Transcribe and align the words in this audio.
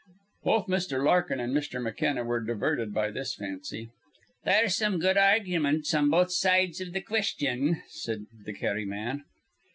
Both 0.43 0.65
Mr. 0.65 1.05
Larkin 1.05 1.39
and 1.39 1.55
Mr. 1.55 1.79
McKenna 1.79 2.23
were 2.23 2.39
diverted 2.39 2.91
by 2.91 3.11
this 3.11 3.35
fancy. 3.35 3.91
"There's 4.45 4.75
some 4.75 4.97
good 4.97 5.15
argumints 5.15 5.93
on 5.93 6.09
both 6.09 6.31
sides 6.31 6.81
iv 6.81 6.91
th' 6.91 7.05
quisthion," 7.05 7.83
said 7.87 8.25
the 8.43 8.53
Kerry 8.53 8.85
man. 8.85 9.25